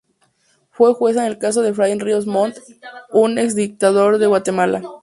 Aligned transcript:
Fue 0.71 0.95
jueza 0.95 1.19
en 1.23 1.27
el 1.31 1.37
caso 1.37 1.61
de 1.61 1.69
Efraín 1.69 1.99
Ríos 1.99 2.25
Montt, 2.25 2.57
un 3.11 3.37
ex-dictador 3.37 4.17
de 4.17 4.25
Guatemala. 4.25 4.81